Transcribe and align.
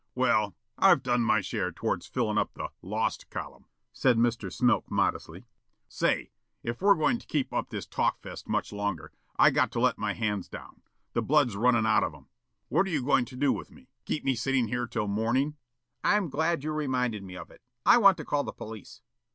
"Well, 0.15 0.55
I've 0.79 1.03
done 1.03 1.21
my 1.21 1.41
share 1.41 1.71
towards 1.71 2.07
fillin' 2.07 2.35
up 2.39 2.55
the 2.55 2.71
'lost' 2.81 3.29
column," 3.29 3.67
said 3.93 4.17
Mr. 4.17 4.51
Smilk 4.51 4.89
modestly. 4.89 5.45
"Say, 5.87 6.31
if 6.63 6.81
we're 6.81 6.95
going 6.95 7.19
to 7.19 7.27
keep 7.27 7.53
up 7.53 7.69
this 7.69 7.85
talkfest 7.85 8.47
much 8.49 8.73
longer, 8.73 9.11
I 9.37 9.51
got 9.51 9.71
to 9.73 9.79
let 9.79 9.99
my 9.99 10.13
hands 10.15 10.49
down. 10.49 10.81
The 11.13 11.21
blood's 11.21 11.55
runnin' 11.55 11.85
out 11.85 12.03
of 12.03 12.15
'em. 12.15 12.29
What 12.67 12.87
are 12.87 12.89
you 12.89 13.03
goin' 13.03 13.25
to 13.25 13.35
do 13.35 13.53
with 13.53 13.69
me? 13.69 13.89
Keep 14.05 14.23
me 14.23 14.33
sittin' 14.33 14.69
here 14.69 14.87
till 14.87 15.07
morning?" 15.07 15.57
"I'm 16.03 16.29
glad 16.31 16.63
you 16.63 16.71
reminded 16.71 17.21
me 17.23 17.37
of 17.37 17.51
it. 17.51 17.61
I 17.85 17.99
want 17.99 18.17
to 18.17 18.25
call 18.25 18.43
the 18.43 18.53
police." 18.53 19.03